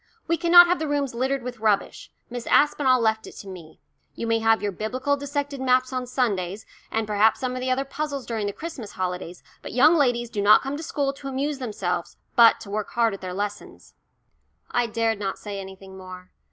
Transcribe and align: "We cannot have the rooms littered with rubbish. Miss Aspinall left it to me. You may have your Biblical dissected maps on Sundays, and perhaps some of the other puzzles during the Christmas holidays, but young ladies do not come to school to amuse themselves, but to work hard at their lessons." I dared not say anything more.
"We 0.27 0.35
cannot 0.35 0.65
have 0.65 0.79
the 0.79 0.87
rooms 0.87 1.13
littered 1.13 1.43
with 1.43 1.59
rubbish. 1.59 2.11
Miss 2.27 2.47
Aspinall 2.47 2.99
left 2.99 3.27
it 3.27 3.33
to 3.35 3.47
me. 3.47 3.79
You 4.15 4.25
may 4.25 4.39
have 4.39 4.59
your 4.63 4.71
Biblical 4.71 5.15
dissected 5.15 5.61
maps 5.61 5.93
on 5.93 6.07
Sundays, 6.07 6.65
and 6.89 7.05
perhaps 7.05 7.39
some 7.39 7.53
of 7.53 7.59
the 7.59 7.69
other 7.69 7.85
puzzles 7.85 8.25
during 8.25 8.47
the 8.47 8.51
Christmas 8.51 8.93
holidays, 8.93 9.43
but 9.61 9.73
young 9.73 9.93
ladies 9.93 10.31
do 10.31 10.41
not 10.41 10.63
come 10.63 10.75
to 10.75 10.81
school 10.81 11.13
to 11.13 11.27
amuse 11.27 11.59
themselves, 11.59 12.17
but 12.35 12.59
to 12.61 12.71
work 12.71 12.89
hard 12.93 13.13
at 13.13 13.21
their 13.21 13.31
lessons." 13.31 13.93
I 14.71 14.87
dared 14.87 15.19
not 15.19 15.37
say 15.37 15.59
anything 15.59 15.95
more. 15.99 16.31